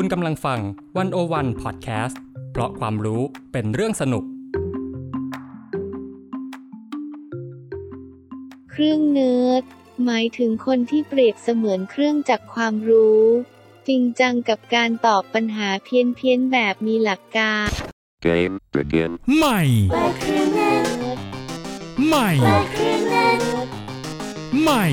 [0.00, 0.60] คุณกำลังฟัง
[0.96, 2.20] วันโอวันพอดแคสต์
[2.52, 4.24] เพราะความรู้เป็นเรื่องสนุก
[8.70, 9.64] เครื่องเนิร์ด
[10.04, 13.24] หมายถึงคนที่เปรียบเสมือนเครื่องจักรความรู้
[13.88, 17.68] จริงจังกับการตอบปัญหาเพี้ยนเพียนๆแบบมีหลักการ
[18.26, 19.10] Game begin.
[19.36, 19.60] ใหม่
[22.08, 22.28] ใหม่
[24.62, 24.84] ใหม่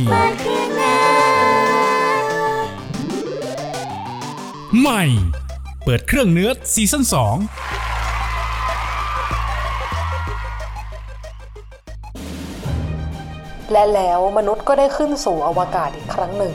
[4.79, 5.03] ใหม่
[5.83, 7.13] เปิดเครื่องเนื้อซีซั่น2
[13.71, 16.53] และแล้วมนุษย์ก็ได้ขึ้นสู่อวกาศอีกครั้งหนึ่ง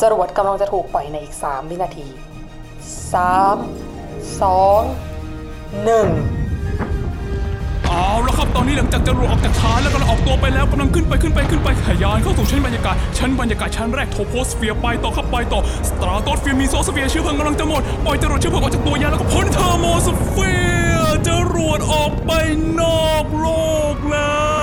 [0.00, 2.06] จรวดกำลังจะถูกปล่อยในอีก 3 วินาที
[3.12, 20.52] 3 2 1เอาละครับต อนนี้หลังจากจรวดออกจากฐานแล้วก็ออกตัวไปแล้วกำลังขึ้นไปขึ้นไปขึ้นไปขยานเข้าสู่ชั้นบรรยากาศชั้นบรรยากาศชั้นแรกโทโพสเฟียร์ไปต่อขับไปต่อสตราโตสเฟียร์มีโซสเฟียร์เชื้อเพลิงกำลังจะหมดปล่อยจรวดเชื้อเพลิงออกจากตัวยานแล้วก็พ้นเทอร์โมสเฟี
[20.94, 22.30] ยร์จรวดออกไป
[22.80, 23.46] นอกโล
[23.94, 24.61] กแล้ว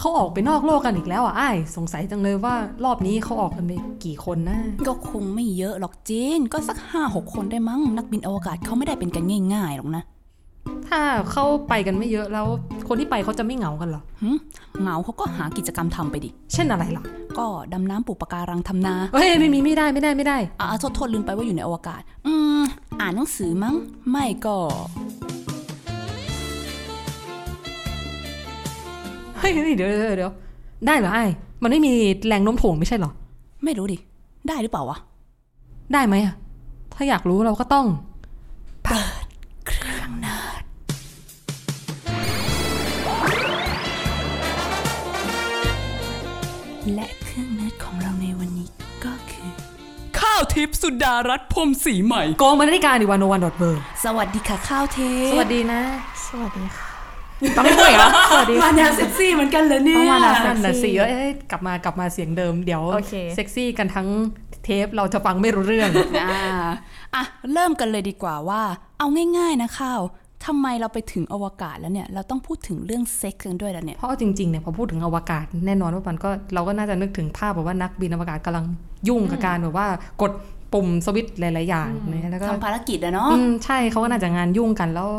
[0.00, 3.72] เขาออกไปนอกโลกกันอีกแล้วอะไอ้ายสงสัยจังเลยว่ารอบนี้เขาออกกันไป
[4.04, 10.02] กี่คนนะ ก็คงไม่เยอะหรอกจีนก็สักห้าหกคนได้มั้งนักบินอวกาศเขาไม่ได้เป็นกันง่ายๆหรอกนะ
[10.88, 11.00] ถ้า
[11.32, 12.46] เขาไปกันไม่เยอะแล้ว
[12.88, 14.30] คนที่ไปเขาจะไม่เหงากันเหรอหึ
[14.82, 17.04] เหงาเขาก็หากิจกรรมทำไปดิ เช่นอะไรล่ะ
[17.38, 22.62] ก็ดำน้ำปลูกปะการังทำนา เฮ้ยไม่มีไม่ได้ไม่ได้ไม่ได้ อ่าโทษโทษลืมไปว่าอยู่ในอวกาศ อืม
[23.00, 23.74] อ่านหนังสือมั้ง
[24.10, 24.56] ไม่ก็
[29.40, 30.32] เฮ้ยเฮ้ยเดี๋ยวเดี๋ยวเดี๋ยว
[30.86, 31.30] ได้เหรอไอ้าย
[31.62, 31.92] มันไม่มี
[32.26, 33.10] แรงโน้มถ่วงไม่ใช่เหรอ
[33.64, 33.98] ไม่รู้ดิ
[34.48, 34.98] ได้หรือเปล่าวะ
[35.92, 36.34] ได้ไหมอะ
[36.94, 37.86] ถ้าอยากรู้เราก็ต้อง
[46.94, 48.68] และเครื่องเนิร์ดของเราในวันนี้
[49.04, 49.50] ก็คือ
[50.20, 54.98] ข้าวทิพย์สุดารัตน์พรหมสีใหม่โกงบรรณาธิการดิวันโนวันดอทเบอร์สวัสดีค่ะข้าวเท
[55.32, 55.80] สวัสดีนะ
[56.26, 56.89] สวัสดีค่ะ
[57.56, 64.08] ต้องไม่พูดอีกเหรอสวัสดีมาแนวเซ็กซี่เหมือนกันเลยเนี่ยต้องมาแนวนั่นน่ะเซ็สิกซี่เอ้ยกลับมากลับมาเสียงเดิมเดี๋ยวโอเคเซ็กซี่กันทั้ง
[64.64, 65.90] เทปเราจะฟังไม่รู้เรื่อง
[66.20, 66.42] อ่า
[67.14, 68.62] อะเริ่มกันเลยดีกว่าว่า
[68.98, 69.06] เอา
[69.38, 70.00] ง่าย ๆ นะข้าว
[70.46, 78.64] ทำไมเราไปถึงอวกาศแล้วเนี่ย เราต้องพูดถึงเรื่องเซ็กซ์กันด้วยแล้วเนี่ย เพราะเอาจริงๆเนี่ยพอพูดถึงอวกาศแน่นอนว่ามันก็เราก็น่าจะนึกถึงภาพแบบว่านักบินอวกาศกำลัง
[79.08, 79.86] ยุ่งกับการแบบว่า
[80.22, 80.32] กด
[80.72, 85.10] ปุ่มสวิตช์หลายๆอย่างเนี่ยแล้วก็ทำภารกิจอะเนาะอืมใช่เขาก็น่าจะงานยุ่งกันแล้ว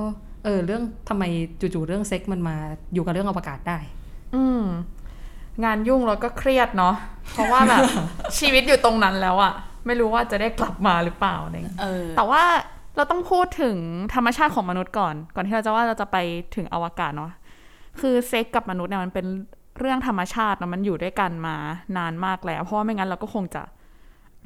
[0.43, 1.23] เออเรื่องทำไม
[1.59, 2.55] จู่ๆเรื่องเซ็กมันมา
[2.93, 3.77] อยู่กับเรื่องอวกาศได้
[4.35, 4.63] อืม
[5.63, 6.95] งานยุ่งแล้วก็เครียดเนาะ
[7.31, 7.81] เพราะว่าแบบ
[8.39, 9.53] ชีวิตอยู่ตรงนั้นแล้วอะ
[9.85, 12.43] ไม่รู้ว่าจะได้กลับมาหรือเปล่าอะไรอย่างเงี้ยเออแต่ว่า
[12.95, 13.77] เราต้องพูดถึง
[14.15, 16.17] ธรรมชาติของมนุษย์ก่อน ก่อนที่เราจะว่าเราจะไป
[16.55, 17.31] ถึงอวกาศเนาะ
[17.99, 19.25] คือเซ็กกับมนุษย์เนี่ยมันเป็น
[19.79, 21.55] เรื่องธรรมชาติเนอะมันอยู่ด้วยกันมา
[21.97, 23.63] นานมากแล้ว เพราะว่าไม่งั้นเราก็คงจะ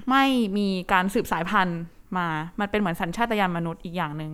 [0.09, 0.23] ไม่
[0.57, 1.79] มีการสืบสายพันธุ์
[2.17, 2.27] มา
[2.59, 4.31] มันเป็นเหมือนสัญชาตญาณมนุษย์อีกอย่างหนึ่ง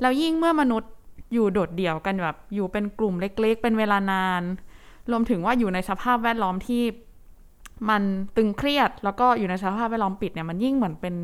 [0.00, 0.90] แล้วยิ่งเมื่อมนุษย์
[1.32, 4.42] อยู่โดดเดี่ยวกันแบบอยู่เป็นกลุ่มเล็กๆ เป็นเวลานาน
[5.10, 6.82] รวมถึงว่าอยู่ในสภาพแวดล้อมที่
[7.90, 8.02] มัน
[8.36, 11.14] ตึงเครียด แล้วก็อยู่ในสภาพแวดล้อมปิดเนี่ยมันยิ่งเหมือนเป็น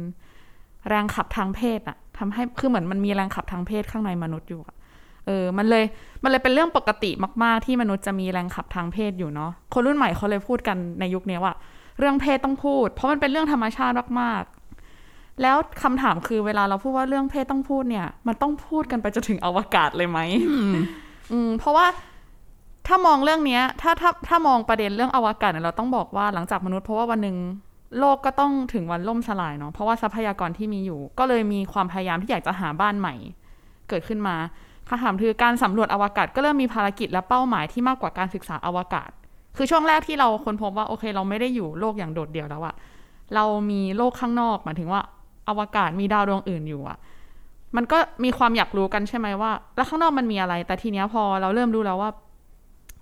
[0.88, 4.60] แรงขับทางเพศอะทำให้คือเหมือนมันมีแรงขับทางเพศข้างในมนุษย์อยู่
[5.26, 5.84] เออ มันเลย
[6.22, 7.10] มันเลยเป็นเรื่องปกติ
[7.42, 11.54] มาก ๆ ที่มนุษย์จะมีแรงขับทางเพศอยู่เนาะ คนรุ่นใหม่เขาเลยพูดกันในยุคนี้ว่า
[11.98, 14.55] เรื่องเพศต้องพูด เพราะมันเป็นเรื่องธรรมชาติมากๆ
[15.42, 20.18] แล้วคำถามคือเวลาเราพูดว่าเรื่องเพศต้องพูดเนี่ย มันต้องพูดกันไปจนถึงอวกาศเลยไหม
[21.32, 21.86] อืมเพราะว่า
[22.86, 27.36] ถ้ามองเรื่องเนี้ย ถ้าถ้าถ้ามองประเด็นเรื่องอวกาศเนี่ยเราต้องบอกว่าหลังจากมนุษย์เพราะว่าวันหนึ่ง
[27.98, 33.14] โลกก็ต้องถึงวันล่มสลายเนาะเพราะว่าทรัพยากรที่มีอยู่ ก็เลยมีความพยายามที่อยากจะหาบ้านใหม่
[33.88, 34.36] เกิดขึ้นมา
[34.88, 39.10] คำถามคือการสำรวจอวกาศก็เริ่มมีภารกิจและเป้าหมายที่มากกว่าการศึกษาอวกาศ
[39.56, 42.74] คือช่วงแรกที่เราค้นพบว่าโอเค เราไม่ได้อยู่โลกอย่างโดดเดี่ยวแล้วอะ
[43.34, 45.00] เรามีโลกข้างนอกหมายถึงว่า
[45.48, 46.98] อวกาศมีดาวดวงอื่นอยู่อะ
[47.76, 52.10] มันก็มีความอยากรู้กันใช่ไหมว่า แล้วข้างนอกมันมีอะไร แต่ทีเนี้ยพอเราเริ่มรู้แล้วว่า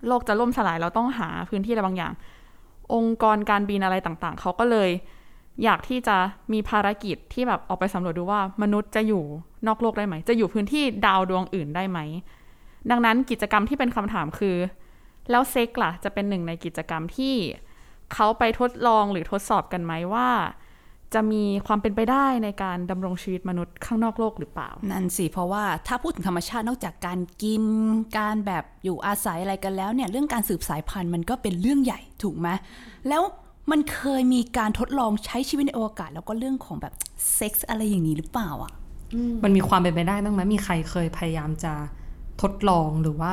[0.09, 2.13] โลกจะล่มสลายเราต้องหาพื้นที่อะไรบางอย่าง
[2.95, 4.91] องค์กรการบินอะไรต่างๆ เขาก็เลย
[5.65, 6.17] อยากที่จะ
[6.53, 9.23] มีภารกิจที่แบบออกไปสำรวจดูว่ามนุษย์จะอยู่
[9.67, 11.99] นอกโลกได้ไหม จะอยู่พื้นที่ดาวดวงอื่นได้ไหม
[12.91, 14.57] ดังนั้นกิจกรรมที่เป็นคำถามคือ
[15.31, 17.35] แล้วเซ็กล่ะ จะเป็นหนึ่งในกิจกรรมที่
[18.15, 20.29] เขาไปทดลองหรือทดสอบกันไหมว่า
[21.15, 27.63] จะมีความเป็นไปได้ในการดำรงชีวิตมนุษย์ข้างนอกโลกหรือเปล่า นั่นสิ เพราะว่าถ้าพูดถึงธรรมชาตินอกจากการกิน
[28.19, 32.49] การแบบอยู่อาศัยอะไรกันแล้วเนี่ยเรื่องการสืบสายพันธุ์มันก็เป็นเรื่องใหญ่ถูกไหม
[33.09, 33.23] แล้ว
[33.71, 36.95] มันเคยมีการทดลองใช้ชีวิตในอวกาศ แล้วก็เรื่องของแบบ
[37.35, 38.73] เซ็กส์อะไรอย่างนี้หรือเปล่าอะ
[39.45, 41.73] มันมีความเป็นไปได้บ้างไหมมีใครเคยพยายามจะ
[42.43, 43.33] ทดลองหรือว่า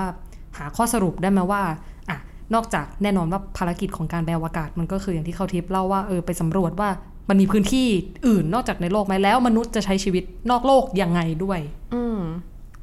[0.58, 1.62] หาข้อสรุปได้ไหมว่า
[2.10, 2.18] อะ
[2.54, 6.90] นอกจากแน่นอนว่าภารกิจของการไปอวกาศมันก็คืออย่างที่เขาทิปเล่าว่าเออไปสำรวจว่า
[7.30, 7.88] มันมีพื้นที่
[8.28, 11.60] อื่นนอกจากในโลกไหมแล้ว มนุษย์จะใช้ชีวิตนอกโลกยังไงด้วย
[11.94, 12.20] อืม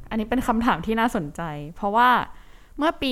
[0.09, 1.41] อันนี้เป็นคำถามที่น่าสนใจ
[1.75, 2.09] เพราะว่า
[2.77, 3.11] เมื่อปี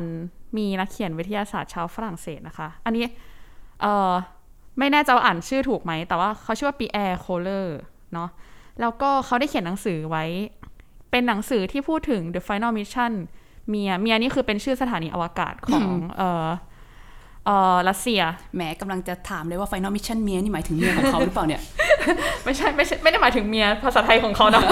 [0.00, 3.06] 2000 มีนักเขียนวิทยาศาสตร์ชาวฝรั่งเศสนะคะ อันนี้
[3.82, 4.12] เออ
[4.78, 7.78] ไม่แน่ใจว่าอ่านชื่อถูกไหม แต่ว่าเขาชื่อว่าปีแอร์โคเลอร์
[8.12, 8.28] เนาะ
[8.80, 10.24] แล้วก็เขาได้เขียนหนังสือไว้
[11.10, 13.12] เป็นหนังสือที่พูดถึง The Final Mission
[13.68, 15.86] เมียเมียนี่คือเป็นชื่อสถานีอวกาศของ
[16.16, 16.46] เออ
[17.46, 18.20] เออรัสเซีย
[18.54, 21.60] แหมกำลังจะถามเลยว่า Final Mission เมียนี่หมายถึงเมียของเขาหรือเปล่าเนี่ย
[22.44, 24.62] ไม่ใช่ไม่ใช่ไม่ได้หมายถึงเมียภาษาไทยของเขานะ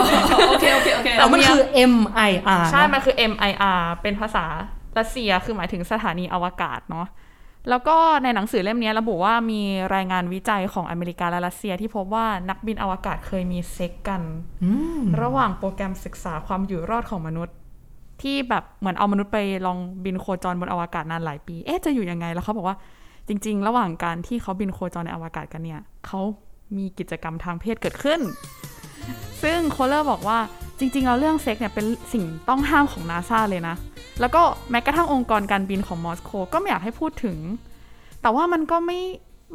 [0.49, 1.62] โอเคโอเคโอเคแต่มันคือ
[1.93, 1.94] M
[2.31, 4.44] I R ใช่ มันคือ MIR เป็นภาษา
[4.99, 7.08] รัสเซียคือหมายถึงสถานีอวกาศเนาะ
[7.70, 9.62] แล้วก็ในหนังสือเล่มนี้ระบุว่ามี
[9.94, 14.22] รายงานวิจัยของอเมริกาและรัสเซียที่พบว่านักบินอวกาศเคยมีเซ็กกัน
[15.22, 17.55] ระหว่างโปรแกรมศึกษาความอยู่รอดของมนุษย์
[18.22, 22.76] ที่แบบเหมือนเอามนุษย์ไปลองบินโคจรบนอวกาศนานหลายปี เอ๊ะจะอยู่ยังไง แล้วเขาบอกว่า
[23.28, 26.20] จริง ๆ ระหว่างการที่เขาบินโคจรในอวกาศกันเนี่ยเขา
[26.76, 28.20] มีกิจกรรมทางเพศเกิดขึ้น
[29.43, 30.38] ซึ่งโคเลอร์บอกว่า
[30.78, 33.76] จริง ๆ แล้วเรื่องเซ็กซ์เนี่ยเป็นสิ่งต้องห้ามของนาซาเลยนะ
[34.20, 37.38] แล้วก็แม้กระทั่งองค์กรการบินของมอสโกก็ไม่อยากให้พูดถึง
[38.22, 39.00] แต่ว่ามันก็ไม่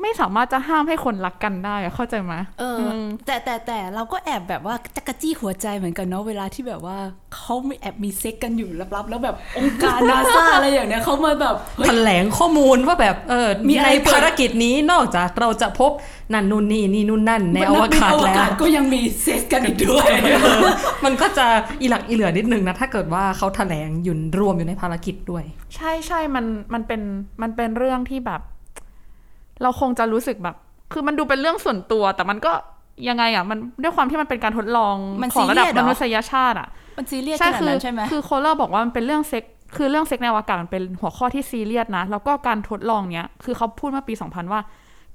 [0.01, 6.97] ไม่สามารถจะห้ามให้คนรักกันได้อะเข้าใจไหมเอออ แต่แต่แต่เราก็แอบแบบว่าจั๊กจี้หัวใจเหมือนกันเนาะเวลาที่แบบว่า
[7.35, 15.91] เขาไม่แอบมีเซ็กซ์กันอยู่ลับๆ แล้วแบบองค์การนาซาอะไรอย่างเนี้ยเขามาแบบเฮ้ยแถลงข้อมูลว่าแบบเออมีอะไรในเกิดภารกิจนี้นอกจากเราจะพบ
[16.33, 20.09] นั่นนู่นนี่นี่นู่นนั่นในอวกาศอวแล้กาวศก็ยังมีเซ็กกันอีกด้วย
[21.05, 21.45] มันก็จะ
[21.81, 25.43] อีหลักอีเหลือนิดนึงนะถ้าเกิดว่าเขาแถลงอยู่รวมอยู่ในภารกิจด้วย
[25.75, 27.01] ใช่ใช่มันมันเป็น
[27.41, 28.41] มันเป็นเรื่องที่แบบ
[29.61, 30.55] เราคงจะรู้สึกแบบ
[30.93, 32.51] คือมันดูเป็นเรื่องส่วนตัว แต่มันก็
[33.09, 36.67] ยังไงอะ มันด้วยความที่มันเป็นการทดลองมันของระดับซีเรียสเหรมอนุษยชาติอะ
[36.97, 39.43] มันซีเรียสขใช่นาดคือนั้นใช่ไหมคือโคลเลอร์บอกว่ามันเป็นเรื่องเซ็กซ์
[39.77, 44.61] คือเรื่องเซ็กในอวกาศมันเป็นหัวข้อที่ซีเรียสนะ แล้วก็การทดลองเนี้ย คือเขาพูดเมื่อปี 2000 ว่า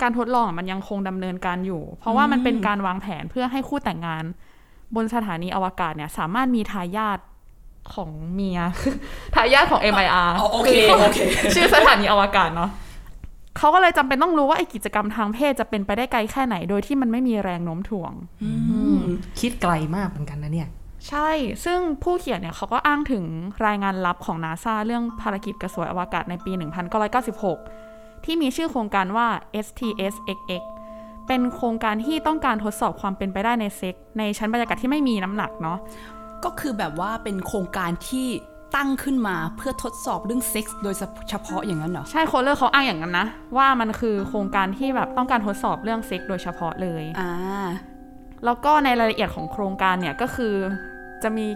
[0.02, 4.24] การทดลองอะมันยังคงดำเนินการอยู่ เพราะว่ามันเป็นการวางแผนเพื่อให้คู่แต่งงาน
[4.94, 7.18] บนสถานีอวกาศเนี่ย สามารถมีทายาท
[7.94, 8.60] ของเมีย
[9.34, 10.72] ทายาทของ MIR อ๋อโอเค
[11.02, 11.18] โอเค
[11.54, 12.70] ชื่อสถานีอวกาศเนาะ
[13.56, 18.12] เขาก็เลยจำเป็นต้องรู้ว่าไอ้กิจกรรมทางเพศจะเป็นไปได้ไกลแค่ไหนโดยที่มันไม่มีแรงโน้มถ่วง
[19.40, 20.68] คิดไกลมากเหมือนกันนะเนี่ย
[21.08, 21.30] ใช่
[21.64, 23.24] ซึ่งผู้เขียนเนี่ยเขาก็อ้างถึง
[23.66, 26.52] รายงานลับของนาซาเรื่องภารกิจกระสวยอวกาศในปี
[27.38, 29.26] 1996 ที่มีชื่อโครงการว่า
[29.64, 30.50] STS-XX
[31.26, 35.78] เป็นโครงการที่ต้องการทดสอบความเป็นไปได้ในเซ็กซ์ในชั้นบรรยากาศที่ไม่มีน้ำหนักเนาะ
[36.44, 38.28] ก็คือแบบว่าเป็นโครงการที่
[38.76, 40.94] ตั้งขึ้นมาเพื่อทดสอบเรื่องเซ็กส์โดย
[41.30, 43.26] เฉพาะอย่างนั้นเหรอ ใช่โคลเลอร์เขาอ้างอย่างนั้นนะ
[43.56, 47.32] ว่ามันคือโครงการที่แบบต้องการทดสอบเรื่องเซ็กซ์โดยเฉพาะเลยอ่า
[48.44, 50.54] แล้วก็ในรายละเอียดของโครงการเนี่ยก็คือ
[51.22, 51.46] จะมี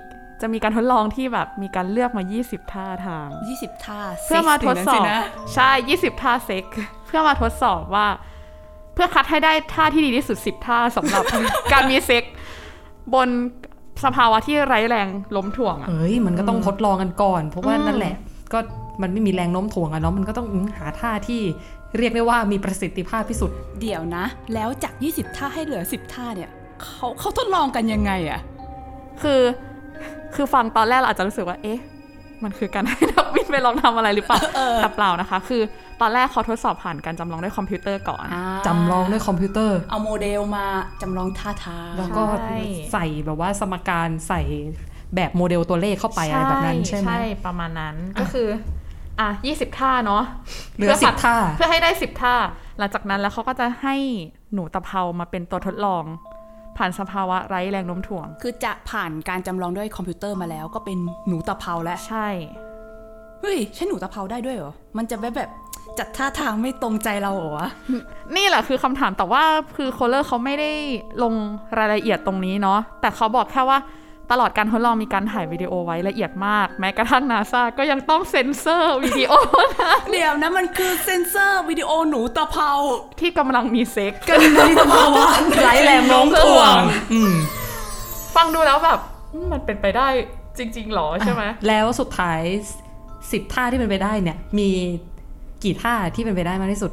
[0.40, 5.24] จะมีการทดลองที่แบบมีการเลือกมา 20 ท่าทาง 20 ท่าเพื่อมาทดสอบเซ็กส์ย่งนั้นนะ
[5.54, 6.64] ใช่ 20 ท่าเซ็ก
[7.06, 8.06] เพื่อมาทดสอบว่า
[8.94, 11.22] เพื่อคัดให้ได้ท่าที่ดีที่สุด 10 ท่าสำหรับ
[11.72, 12.24] การมีเซ็ก
[13.14, 13.28] บน
[14.04, 18.14] สภาวะที่ไร้แรงล้มถ่วงอะเอ้ยมันก็ต้องทดลองกันก่อน เพราะว่านั่นแหละ
[18.52, 18.58] ก็
[19.02, 20.48] มันไม่มีแรงโน้มถ่วงอะเนาะมันก็ต้อง
[20.78, 21.40] หาท่าที่
[21.98, 24.24] เรียกได้ว่ามีประสิทธิภาพที่สุด เดี๋ยวนะ
[24.54, 26.50] แล้วจาก 20 ท่าให้เหลือ 10 ท่าเนี่ย
[26.82, 28.40] เขาเขาทดลองกันยังไงอะ
[29.22, 29.40] คือ
[30.34, 31.78] คือฟังตอนแรกเราอาจจะรู้สึกว่า เอ๊ะ
[32.44, 34.40] มันคือการให้นักบินไปลองทำอะไรหรือเปล่า
[34.82, 35.62] แต่เปล่านะคะ คือ
[36.00, 38.26] ตอนแรกเขาทดสอบผ่านการจำลองด้วยคอมพิวเตอร์ก่อน
[38.66, 40.66] จำลองด้วยคอมพิวเตอร์ เอาโมเดลมา
[41.02, 42.58] จำลองท่าทางแล้วก็ใช่
[42.92, 44.42] ใส่แบบว่าสมการใส่
[45.16, 48.48] แบบโมเดลตัวเลขเข้าไปอะไรแบบนั้นใช่ไหมใช่ประมาณนั้นก็คือ
[49.20, 50.22] อะยี่สิบท่าเนาะ
[50.76, 52.34] เหลือพื่10ท่า เพื่อให้ได้สิบท่า
[52.78, 53.96] หลังจากนั้นแล้วเขาก็จะให้
[54.54, 56.04] หนูตะเภามาเป็นตัวทดลอง
[56.76, 60.98] ผ่านสภาวะไร้แรงโน้มถ่วง คือจะผ่านการจำลองด้วยคอมพิวเตอร์มาแล้ว ก็เป็น
[61.28, 62.28] หนูตะเภาแล้ว ใช่
[63.40, 65.50] เฮ้ย ใช่หนูตะเภาได้ด้วยเหรอ มันจะแบบแบบ
[65.98, 67.68] จัดท่าทางไม่ตรงใจเราเหรอวะ
[68.36, 69.42] นี่แหละคือคำถามแต่ว่า
[69.76, 70.70] คือโคลเลอร์เขาไม่ได้
[71.22, 71.34] ลง
[71.78, 73.78] รายละเอียดตรงนี้เนาะแต่เขาบอกแค่ว่า
[74.32, 79.32] ตลอดการทดลองมีการถ่ายวิดีโอไว้ละเอียดมาก แม้กระทั่งนาซาก็ยังต้องเซ็นเซอร์วิดีโอ
[80.12, 82.70] เดี๋ยวนะมันคือเซนเซอร์วิดีโอหนูตะเภา
[83.20, 85.26] ที่กำลังมีเซ็กซ์กันในสภาวะ
[85.62, 86.76] ไร้แรงโน้มถ่วง
[87.12, 87.34] อืม
[88.36, 88.98] ฟังดูแล้วแบบ
[89.34, 90.08] อืมมันเป็นไปได้
[90.58, 92.40] จริง ๆหรอใช่ไหมแล้วสุดท้าย
[93.32, 94.70] สิบท่าที่เป็นไปได้เนี่ย มี
[95.64, 96.92] กี่ท่าที่เป็นไปได้มากที่สุด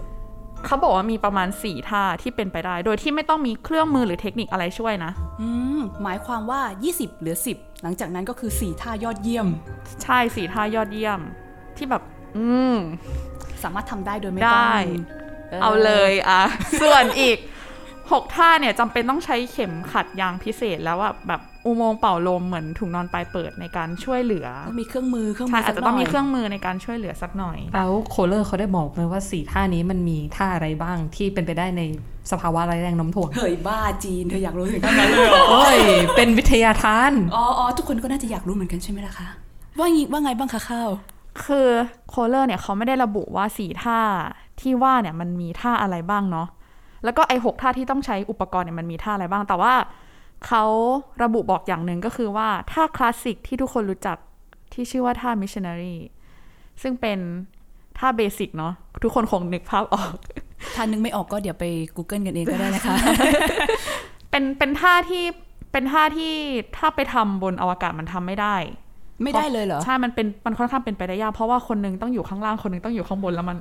[0.66, 5.12] เขาบอกว่ามีประมาณ4ท่าที่เป็นไปได้ โดยที่ไม่ต้องมีเครื่องมือหรือเทคนิคอะไรช่วยนะ
[5.42, 6.62] อืมหมายความว่า
[6.92, 9.48] 20เหลือ 10 หลังจากนั้นก็คือ 4 ท่ายอดเยี่ยม
[10.04, 11.20] ใช่สี่ท่ายอดเยี่ยม
[11.78, 12.04] ที่แบบ
[12.38, 12.76] อืม
[13.64, 14.74] สามารถทำได้โดยไม่ได้
[15.52, 16.42] ต้องเอาเลยอะ
[16.82, 17.38] ส่วนอีก
[18.12, 31.82] หกท่าเนี่ยจำเป็นต้องใช้เข็มขัดยางพิเศษแล้วอะแบบ อุโมงค์เป่าลมเหมือนถุงนอนปลายเปิดในการช่วยเหลือต้องมีเครื่องมือเครื่องมืใช่ออาจจะต้องมีเครื่องมือในการช่วยเหลือสักหน่อย แล้วโคเลอร์เขาได้บอกไหมว่าสี่ท่านี้มันมีท่าอะไรบ้างที่เป็นไปได้ใน
[32.32, 35.80] สภาวะไร้แรงโน้มถ่วง เฮ้ยบ้าจีนเธออยากรู้ถึงขนาดนั้นเลยเหรอโอ้ย
[36.16, 39.28] เป็นวิทยาทานอ๋ออ๋อทุกคนก็น่าจะอยากรู้เหมือนกันใช่ไหมล่ะคะ
[39.78, 40.90] ว่างี้ว่าไงบ้างคะข้าว
[41.44, 41.68] คือ
[42.10, 44.00] โคเลอร์เนี่ยเขาไม่ได้ระบุว่าสี่ท่า
[44.62, 46.48] ที่ว่าเนี่ยมันมีท่าอะไรบ้างเนาะ
[47.04, 49.74] แล้วก็ไอหกท่าที่ต้องใช้อุปกรณ์เนี่ยมันมีท่าอะไรบ้าง แต่ว่า
[50.48, 50.64] เขา
[51.24, 54.18] ระบุบอกอย่างหนึ่งก็คือว่าท่าคลาสสิกที่ทุกคนรู้จัก
[54.74, 55.96] ที่ชื่อว่าท่า missionary
[56.82, 57.20] ซึ่งเป็น
[57.98, 60.14] ท่าเบสิกเนาะทุกคนคงนึกภาพออก
[60.76, 62.96] ถ้านึกไม่ออกก็เดี๋ยวไป Google กันเองก็ได้นะคะ
[64.30, 65.24] เป็นเป็นท่าที่
[65.72, 66.34] เป็นท่าที่
[66.78, 68.56] ถ้าไปทำบนอวกาศมันทำไม่ได้
[69.24, 73.58] ไม่ได้เลยเหรอ ใช่ มันเป็นมันค่อนข้างเป็นไปได้ยากเพราะว่าคนหนึงต้องอยู่ข้างล่างคนหนึงต้องอยู่ข้างบนแล้วมัน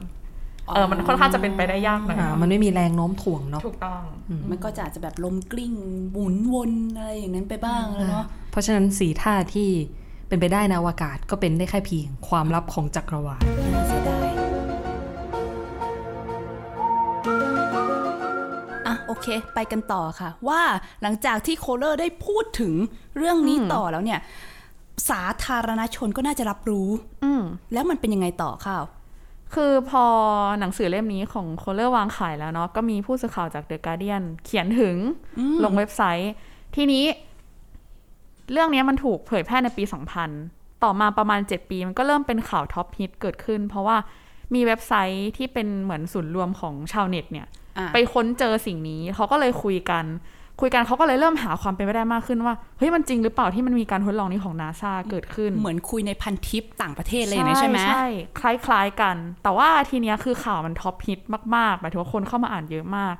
[0.68, 4.02] เออมันค่อนข้างจะเป็นไปได้ยากหน่อยอ่ามันไม่มีแรงโน้มถ่วงเนาะถูกต้อง
[4.50, 5.74] มันก็จะอาจจะแบบลมกลิ้ง
[6.12, 9.68] หมุนวนอะไรอย่างนั้นไปบ้างแล้วเนาะเพราะฉะนั้นสี่ท่าที่
[10.28, 13.42] เป็นไปได้ในอวกาศก็เป็นได้แค่เพียงความลับของจักรวาล
[13.74, 14.28] น่าเสียดาย
[18.86, 20.60] อะโอเค ไปกันต่อค่ะ ว่า
[21.02, 22.74] หลังจากที่โคเลอร์ได้พูดถึง
[23.16, 24.20] เรื่องนี้ต่อแล้วเนี่ย
[25.10, 26.88] สาธารณชนก็น่าจะรับรู้
[27.24, 28.82] อืมแล้วมันเป็นยังไงต่อข้าว
[29.54, 30.04] คือพอ
[30.60, 34.96] หนังสือเล่มนี้ของโคเลอร์วางขายแล้วเนาะก็มีผู้สื่อข่าวจาก The Guardian เขียนถึง
[35.64, 36.32] ลงเว็บไซต์
[36.76, 37.04] ทีนี้
[38.52, 39.84] เรื่องนี้มันถูกเผยแพร่ในปี
[40.32, 43.96] 2000 ต่อมาประมาณ 7 ปี มันก็เริ่มเป็นข่าว top hit เกิดขึ้น เพราะว่า
[44.54, 47.46] มีเว็บไซต์ที่เป็นเหมือนศูนย์รวมของชาวเน็ตเนี่ย
[47.78, 50.04] อะไปค้นเจอสิ่งนี้เขาก็เลยคุยกัน
[50.60, 58.08] คุยกันเขาก็เลยเริ่มหาความเป็นไปได้มากขึ้นว่าเฮ้ยมันจริงหรือเปล่าที่มันมีการทดลองนี้ของนาซาเกิดขึ้น เหมือนคุยในพันทิปต่างประเทศอะไรอย่างนี้ใช่ไหมใช่
[58.40, 61.20] คล้ายๆกัน แต่ว่าทีเนี้ยคือข่าวมัน top hit
[61.56, 63.16] มากๆหมายถึงว่าคนเข้ามาอ่านเยอะมาก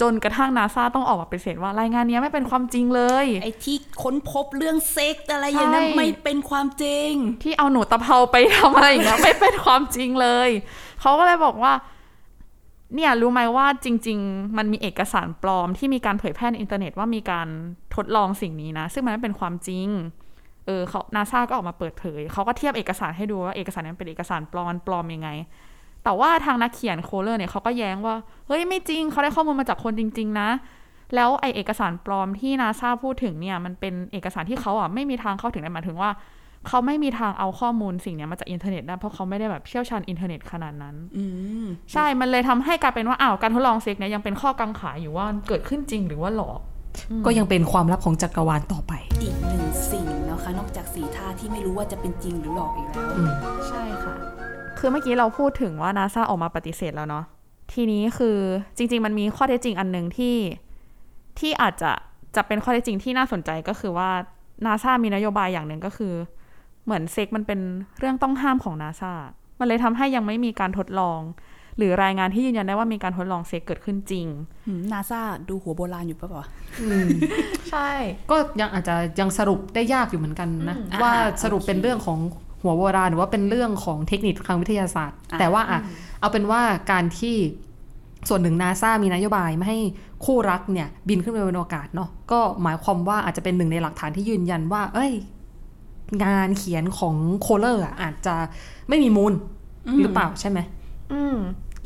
[0.00, 7.10] จนกระทั่งนาซาต้องออกมาปฏิเสธว่ารายงานเนี้ยไม่เป็นความจริงเลย ไอ้ที่ค้นพบเรื่องเซ็กอะไรอย่างนั้นใช่ไม่เป็นความจริง
[7.42, 10.48] ที่เอาหนูตะเภาไปทำอะไรอย่างเงี้ยไม่เป็นความจริงเลย
[11.00, 11.72] เขาก็เลยบอกว่า
[12.94, 17.48] เนี่ยรู้ไหมว่าจริง ๆ มันมีเอกสารปลอมที่มีการเผยแพร่ในอินเทอร์เน็ตว่ามีการ
[17.94, 19.88] ทดลองสิ่งนี้นะ ซึ่งมันไม่เป็นความจริง
[20.66, 25.28] เออเขานาซาก็ออกมาเปิดเผย เขาก็เทียบเอกสารให้ดูว่าเอกสารนั้นเป็นเอกสารปลอมมันปลอมยังไง
[26.04, 28.14] แต่ว่าทางนักเขียนโคเลอร์เนี่ยเขาก็แย้งว่า
[28.46, 30.48] เฮ้ยไม่จริง เขาได้ข้อมูลมาจากคนจริง ๆ นะ
[31.14, 36.10] แล้วไอ้เอกสารปลอมที่นาซาพูดถึงเนี่ย มันเป็นเอกสารที่เขาอะไม่มีทางเข้าถึงได้หมายถึงว่า
[36.68, 41.24] เขาไม่มีทางเอาข้อมูลสิ่งเนี้ยมาจากอินเทอร์เน็ตได้เพราะเขาไม่ได้แบบเชี่ยวชาญอินเทอร์เน็ตขนาดนั้นอื
[41.64, 46.60] มใช่ มันเลยทำให้กลายเป็นว่าอ้าวการทดลองเซ็กซ์เนี่ยยังเป็นข้อกังขาอยู่ว่าเกิดขึ้นจริงหรือว่าหลอก
[47.26, 53.32] ก็ยังเป็นความลับของจักรวาลต่อไป อีกหนึ่งสิ่งนะคะ นอกจากสีท่าที่ไม่รู้ว่าจะเป็นจริงหรือหลอกอีกแล้วอืม
[53.68, 54.14] ใช่ค่ะ
[54.78, 57.24] คือเมื่อกี้เราพูดถึงว่านาซาออกมาปฏิเสธแล้วเนาะ
[57.72, 58.36] ทีนี้คือ
[58.76, 60.36] จริง ๆ มันมีข้อเท็จจริงอันหนึ่งที่
[61.38, 61.92] ที่อาจจะ
[62.36, 64.10] จะเป็นข้อเท็จจริงที่น่าสนใจก็คือว่า
[64.66, 66.14] นาซามีนโยบายอย่างหนึ่งก็คือ
[66.88, 67.60] เหมือนเซ็กมันเป็น
[67.98, 69.12] เรื่องต้องห้ามของนาซา
[69.60, 71.20] มันเลยทำให้ยังไม่มีการทดลอง
[71.78, 74.26] หรือรายงานที่ยืนยันได้ว่ามีการทดลองเซ็กเกิดขึ้นจริง
[74.92, 76.46] นาซาดูหัวโบราณอยู่ปะวะ
[77.70, 77.90] ใช่
[78.30, 82.18] ก็ยังอาจจะยังสรุปได้ยากอยู่เหมือนกันนะอืมว่าอ่าสรุปเป็นเรื่องของ
[82.62, 85.80] หัวโบราณหรือว่าเป็นเรื่องของเทคนิคทางวิทยาศาสตร์อะแต่ว่าอะ
[86.20, 87.36] เอาเป็นว่าการที่
[88.28, 89.80] ส่วนหนึ่งนาซามีนโยบายไม่ให้
[90.24, 95.12] คู่รักเนี่ยบินขึ้นไปบนอากาศเนาะก็หมายความว่าอาจจะเป็นหนึ่งในหลักฐานที่ยืนยันว่า เอ้ย
[96.24, 98.34] งานเขียนของโคเลอร์อะอาจจะ
[98.88, 99.34] ไม่มีมูล
[100.00, 100.58] หรือเปล่าใช่ไหม
[101.12, 101.36] อืม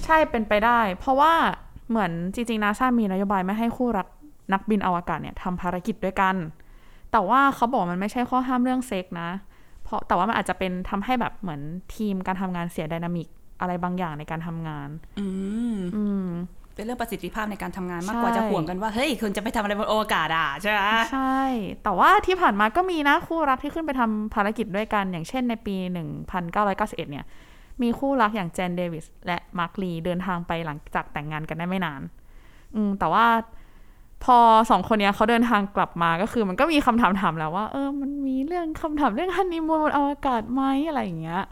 [0.05, 1.33] ใช่เป็นไปได้ เพราะว่า
[1.91, 4.07] เหมือนจริงๆนาซามีนโยบายไม่ให้คู่รัก
[4.53, 6.37] นักบินอวกาศเนี่ยทำภารกิจด้วยกัน
[7.13, 9.31] แต่ว่าเขาบอกมันไม่ใช่ข้อห้ามเรื่องเซ็กนะ
[9.85, 11.61] เพราะแต่ว่ามันอาจจะเป็นทำให้แบบเหมือน
[11.95, 13.29] ทีมการทำงานเสียไดนามิก
[13.61, 14.89] อะไรบางอย่างในการทำงาน
[15.21, 15.27] อื
[15.75, 16.27] มอืม
[16.75, 20.81] เป็นเรื่องประสิทธิภาพในการทำงานมากใช่กว่าจะห่วงกันว่า เฮ้ย คุณจะไปทำอะไรบนอวกาศอะใช่ไหม
[21.13, 21.41] ใช่
[21.83, 25.77] แต่ว่าที่ผ่านมาก็มีนะคู่รักที่ขึ้นไปทำภารกิจด้วยกันอย่างเช่นในปี
[26.39, 27.25] 1991 เนี่ย
[27.83, 32.03] มีคู่รักอย่างเจนเดวิสและมาร์คลีเดินทางไปหลังจากแต่งงานกันได้ไม่นาน
[32.75, 33.27] อืมแต่ว่า
[34.25, 34.39] พอ
[34.71, 41.43] สองคนเนี้ยเขาเดินทางกลับมาก็คือมันก็มีคำถามถามแล้วว่า เออ มันมีเรื่องคำถามเรื่องฮันนีมูนบนอวกาศไหมอะไรอย่างเงี้ย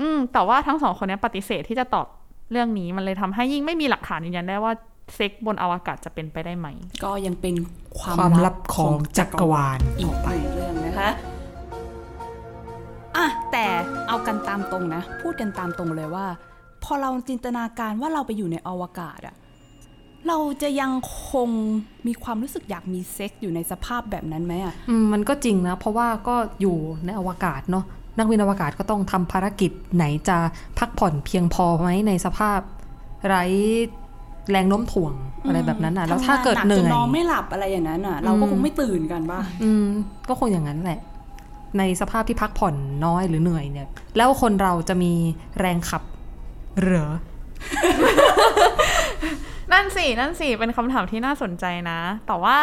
[0.00, 2.06] อืมแต่ว่าทั้งสองคนเนี้ยปฏิเสธที่จะตอบ
[2.50, 4.72] เรื่องนี้มันเลยทำให้ยิ่งไม่มีหลักฐานยืนยันได้ว่า
[5.14, 6.68] เซ็กซ์บนอวกาศจะเป็นไปได้ไหม
[7.04, 7.54] ก็ยังเป็น
[7.98, 11.10] ความความลับของจักรวาลอีกหนึ่งเรื่องนะคะ
[13.16, 13.66] อะแต่
[14.08, 16.26] เอากันตามตรงนะ พูดกันตามตรงเลยว่า
[16.84, 19.36] พอเราจินตนาการว่าเราไปอยู่ในอวกาศอะ
[20.28, 20.92] เราจะยัง
[21.30, 21.48] คง
[22.06, 26.76] มีความรู้สึกอยากมีเซ็กซ์อยู่ในสภาพแบบนั้นไหมอะอืมมันก็จริงนะ เพราะว่าก็อยู่
[27.06, 27.84] ในอวกาศเนาะ
[28.20, 30.38] นักบินอวกาศก็ต้องทำภารกิจไหนจะ
[30.78, 32.60] พักผ่อนเพียงพอไหมในสภาพ
[33.26, 33.44] ไร้
[34.50, 35.12] แรงโน้มถ่วง
[35.46, 39.86] อะไรแบบนั้นอะแล้วถ้าเกิดทำงเหนื่จอยนอนไม่หลับอะไรอย่างนั้นอะ เราก็คงไม่ตื่นกันป่ะอืม
[40.28, 41.00] ก็คงอย่างนั้นแหละ
[41.78, 42.74] ในสภาพที่พักผ่อน
[43.06, 45.12] น้อยหรือเหนื่อยเนี่ย แล้วคนเราจะมี
[45.60, 46.02] แรงขับ
[46.80, 47.10] เหรอ
[49.72, 52.58] นั่นสิ นั่นสิ เป็นคำถามที่น่าสนใจนะ แต่ว่า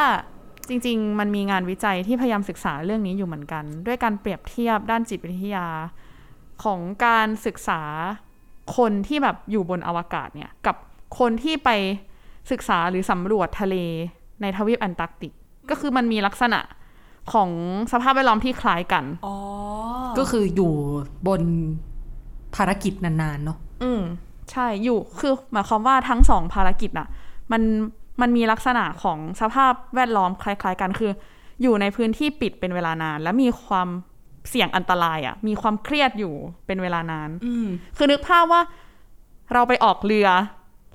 [0.69, 5.67] จริง ๆ มันมีงานวิจัยที่พยายามศึกษาเรื่องนี้อยู่เหมือนกัน ด้วยการเปรียบเทียบด้านจิตวิทยา
[6.63, 7.81] ของการศึกษา
[8.77, 10.75] คนที่แบบอยู่บนอวกาศเนี่ยกับ
[11.19, 11.69] คนที่ไป
[12.51, 13.75] ศึกษาหรือสำรวจทะเล
[14.41, 15.33] ในทวีปแอนตาร์กติก
[15.69, 16.59] ก็คือมันมีลักษณะ
[17.33, 17.49] ของ
[17.91, 19.35] สภาพแวดล้อมที่คล้ายกันอ๋อ
[20.17, 20.73] ก็คืออยู่
[21.27, 21.41] บน
[22.55, 24.01] ภารกิจนานๆเนาะอืม
[24.51, 27.07] ใช่อยู่คือหมายความว่าทั้งสองภารกิจน่ะ
[27.51, 27.61] มัน
[28.21, 31.11] มันมีลักษณะของสภาพแวดล้อมคล้าย ๆ กันคือ
[31.61, 33.87] อยู่ในพื้นที่ปิดเป็นเวลานาน และมีความ
[34.49, 36.33] เสี่ยงอันตรายอะ่ะ มีความเครียดอยู่
[36.65, 38.61] เป็นเวลานานอืมคือนึกภาพว่า
[39.53, 40.27] เราไปออกเรือ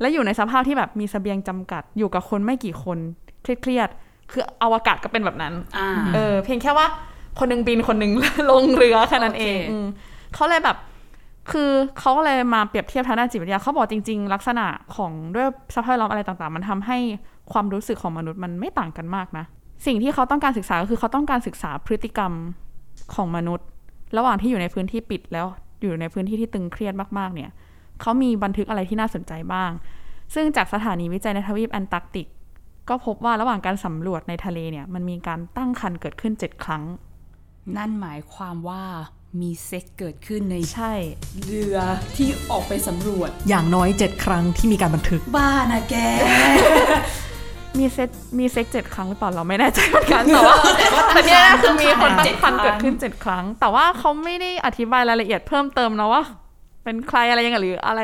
[0.01, 2.99] และอยู่ในสภาพที่แบบมีเสบียงจำกัด อยู่กับคนไม่กี่คน
[3.43, 6.87] เครียดๆคืออวกาศก็เป็นแบบนั้นอ่าเออ เพียงแค่ว่า
[7.39, 8.13] คนหนึงบินคนหนึง
[8.51, 9.87] ลงเรือแค่นั้นเองโอเคอืม
[10.35, 10.77] เขาเลยแบบ
[11.51, 16.99] คือเขาก็เลยมาเปรียบเทียบทางด้านจิตวิทยาเขาบอกจริง ๆ ลักษณะของด้วยสภาพแวดล้อมอะไรต่างๆ มันทำให้
[17.53, 19.45] ความรู้สึกของมนุษย์มันไม่ต่างกันมากนะ
[19.87, 22.33] สิ่งที่เขาต้องการศึกษาก็คือเขาต้องการศึกษาพฤติกรรม
[23.15, 23.67] ของมนุษย์
[24.17, 25.47] ระหว่างที่อยู่ในพื้นที่ปิดแล้ว
[25.81, 27.51] อยู่ในพื้นที่ที่ตึงเครียดมากๆเนี่ย
[28.01, 29.71] เขามีบันทึกอะไรที่น่าสนใจบ้าง
[30.35, 32.27] ซึ่งจากสถานีวิจัยในทวีปแอนตาร์กติก
[32.89, 36.83] ก็พบว่าระหว่างการสำรวจในทะเลเนี่ยมันมีการตั้งครรภ์เกิดขึ้น 7 ครั้ง
[37.77, 38.83] นั่นหมายความว่า
[39.41, 40.93] มีเซ็กซ์เกิดขึ้นในใช่
[41.45, 41.77] เรือ
[42.17, 45.95] ที่ออกไปสำรวจ อย่างน้อยเจ็ดครั้งที่มีการบันทึก บ้านะแก
[47.79, 48.09] มีเซ็กซ์
[48.39, 50.57] มีเซ็กเจ็ดครั้งหรือเปล่าเราไม่แน่ใจเหมือนกันแต่ว่า
[51.15, 56.23] แต่เนี่ยคือมีคนตั้งครรภ์เกิดขึ้นเจ็ดครั้ง แต่ว่าเขาไม่ได้อธิบายรายละเอียดเพิ่มเติมนะว่า
[56.85, 58.01] เป็นใครอะไรยังไงหรืออะไร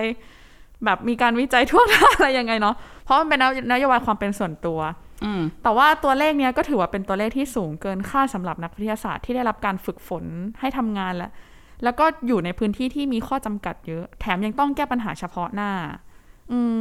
[0.85, 3.41] แบบมีการวิจัยทั่วหน้าอะไรยังไงเนาะเพราะมันเป็น
[3.73, 5.08] นโยบายความเป็นส่วนตัวอืม
[5.63, 10.25] แต่ว่าตัวเลขเนี้ยก็ถือว่าเป็นตัวเลขที่สูงเกินค่าสำหรับนักวิทยาศาสตร์ที่ได้รับการฝึกฝน
[10.61, 11.31] ให้ทำงานและ
[11.85, 15.71] แล้วก็อยู่ในพื้นที่ที่มีข้อจำกัดเยอะ แถมยังต้องแก้ปัญหาเฉพาะหน้า
[16.53, 16.77] อืม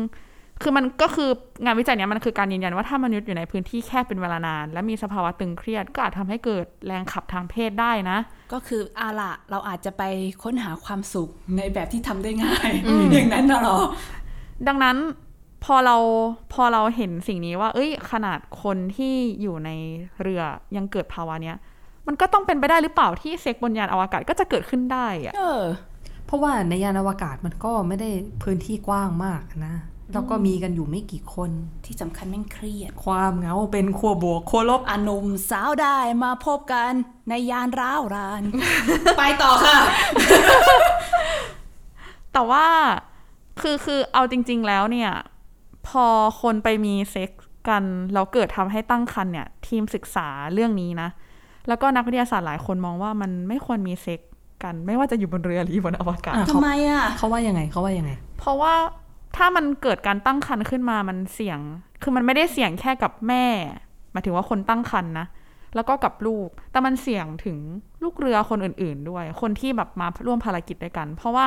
[0.62, 1.30] คือมันก็คือ
[1.66, 8.18] งานวิจัยเนี้ยมันคือการยืนยันว่าถ้ามนุษย์อยู่ในพื้นที่แคบเป็นเวลานาน และมีสภาวะตึงเครียดก็อาจทำให้เกิดแรงขับทางเพศได้นะ
[8.54, 10.04] ก็คืออาละเราอาจจะไป
[10.44, 12.70] ค้นหาความสุขในแบบที่ทำได้ง่าย
[13.14, 13.80] อย่างนั้นน่ะเหรอ
[14.68, 14.98] ดังนั้น
[15.68, 15.98] พอเรา
[16.54, 19.70] พอเราเห็นสิ่งนี้ว่า เอ้ย ขนาดคนที่อยู่ใน
[20.22, 20.44] เรือ
[20.76, 21.58] ยังเกิดภาวะเนี้ย
[22.08, 25.64] มันก็ต้องเป็นไปได้หรือเปล่าที่เซ็กบนยานอวกาศก็จะเกิดขึ้นได้อะเออ
[26.26, 28.10] เพราะว่าในยานอวกาศมันก็ไม่ได้
[28.44, 29.76] พื้นที่กว้างมากนะ
[30.14, 31.52] แล้วก็มีกันอยู่ไม่กี่คน
[31.86, 36.92] ที่สำคัญแม่งเครียด ความเหงาเป็นขั้วบวกขั้วลบอาหนุ่มสาวได้มาพบกัน
[37.30, 38.44] ในยานร้าวราน
[39.18, 39.78] ไปต่อค่ะ
[42.34, 42.68] แต่ว่า
[43.62, 45.12] คือคือเอาจริง ๆ แล้วเนี่ย
[45.88, 46.06] พอ
[46.42, 51.10] คนไปมีเซ็กส์กันแล้วเกิดทำให้ตั้งครรภ์เนี่ย ทีมศึกษาเรื่องนี้นะ
[51.68, 54.30] แล้วก็นักวิทยาศาสตร์หลายคนมองว่ามันไม่ควรมีเซ็กส์
[54.64, 58.74] กัน ไม่ว่าจะอยู่บนเรือหรืออยู่บนอวกาศอะทำไมอะเขาว่ายังไงเขาว่ายังไง เพราะว่า
[59.38, 61.60] ถ้ามันเกิดการตั้งครรภ์ขึ้นมามันเสี่ยง
[62.02, 63.46] คือมันไม่ได้เสี่ยงแค่กับแม่
[64.12, 65.28] หมายถึงว่าคนตั้งครรภ์นะ
[65.76, 67.58] แล้วก็กับลูก แต่มันเสี่ยงถึง
[68.04, 71.46] ลูกเรือคนอื่น ๆ ด้วย คนที่แบบมาร่วมภารกิจด้วยกัน เพราะว่า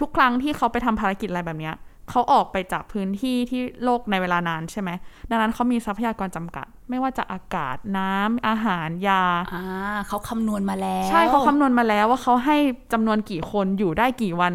[0.00, 1.74] ทุกครั้งที่เขาไปทำภารกิจอะไรแบบเนี้ย
[2.10, 4.90] เขาออกไปจากพื้นที่ที่โลกในเวลานานใช่ไหม
[5.30, 9.64] ดังนั้นเขามีทรัพยากรจำกัด ไม่ว่าจะอากาศน้ำอาหารยาอ่า
[10.08, 12.56] เขาคำนวณมาแล้ว ใช่เขาคำนวณมาแล้วว่าเขาให้
[12.92, 14.54] จำนวนกี่คนอยู่ได้กี่วัน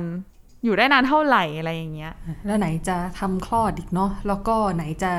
[0.64, 2.14] อยู่ได้นานเท่าไหร่อะไรอย่างเงี้ย
[2.46, 5.12] แล้วไหนจะทำคลอดอีกเนาะแล้วก็ไหนจะ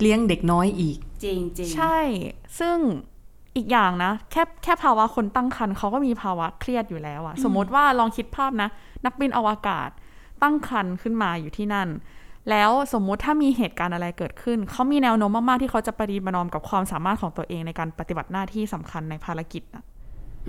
[0.00, 1.98] เลี้ยงเด็กน้อยอีก จริงจริงใช่
[2.60, 2.76] ซึ่ง
[3.56, 8.68] อีกอย่างนะ แค่แค่ภาวะคนตั้งครรภ์เขาก็มีภาวะเครียดอยู่แล้วอะสมมติว่าลองคิดภาพนะ
[9.04, 9.90] นักบินอวกาศ
[10.42, 11.88] ตั้งครรภ์ขึ้นมาอยู่ที่นั่น
[12.50, 19.84] แล้วสมมุติถ้ามีเหตุการณ์อะไรเกิดขึ้น เขามีแนวโน้มมาก ๆ ที่เขาจะปฏิบัตินอมกับความสามารถของตัวเองในการปฏิบัติหน้าที่สำคัญในภารกิจอะ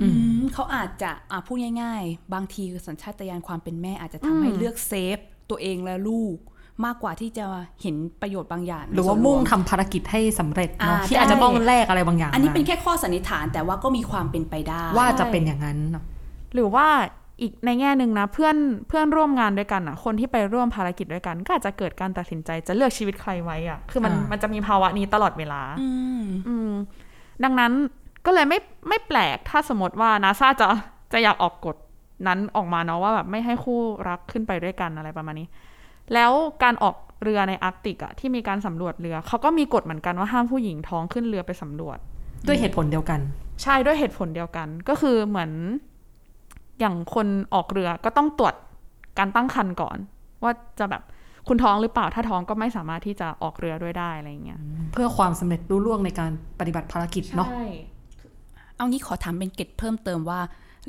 [0.02, 0.08] อื
[0.40, 5.18] มเขาอาจจะอะพูดง่าย ๆ บางทีสัญชาตญาณความเป็นแม่อาจจะทำให้เลือกเซฟ
[5.50, 6.38] ตัวเองและลูก
[6.86, 7.46] มากกว่าที่จะ
[7.82, 16.04] เห็นประโยชน์บางอย่าง หรือว่าในส่นมุ่งรทำภารกิจให้สำเร็จเนาะอ่าที่อาจจะใช่ต้องแลกอะไรบางอย่าง อันนี้มาเป็นแค่ข้อสันนิษฐานแต่ว่าก็มีความเป็นไปได้ ว่าจะเป็นอย่างนั้นเนาะ
[16.54, 16.88] หรือว่า
[17.42, 18.56] อีกในแง่หนึ่งนะเพื่อน
[18.88, 25.90] เพื่อนร่วมงานด้วยกันอะคนที่ไปร่วมภารกิจด้วยกัน ก็อาจจะเกิดการตัดสินใจจะเลือกชีวิตใครไว้อะคือมันอ่ามัมันจะมีภาวะนี้ตลอดเวลาอื
[26.22, 26.72] มอืม
[27.44, 27.72] ดังนั้น
[28.26, 30.68] ก็เลยไม่ไม่แปลกถ้าสมมติว่านาซาจะ
[31.14, 31.76] จะอยากออกกฎ
[32.28, 35.48] นั้นออกมาเนาะว่าแบบไม่ให้คู่รักขึ้นไปด้วยกันอะไรประมาณนี้
[36.14, 36.32] แล้ว
[36.64, 41.98] การออกเรือในอาร์กติกอะที่มีการสำรวจเรือเขาก็มีกฎเหมือนกันว่าห้ามผู้หญิงท้องขึ้นเรือไปสำรวจ
[42.48, 43.20] ด้วยเหตุผลเดียวกัน
[43.64, 45.52] ใช่ด้วยเหตุผลเดียวกัน ก็คือเหมือน
[46.80, 48.56] อย่างคนออกเรือก็ต้องตรวจ
[49.18, 49.98] การตั้งครรภ์ก่อน
[50.44, 51.02] ว่าจะแบบ
[51.48, 54.60] คุณท้องหรือเปล่าถ้าท้องก็ไม่สามารถที่จะออกเรือด้วยได้อะไรอย่างเงี้ย
[54.94, 57.50] เพื่อความสำเร็จรุ่ล่วงในการปฏิบัติภารกิจเนาะ
[58.76, 60.40] เอางี้ขอถามเป็นเกร็ดเพิ่มเติมว่า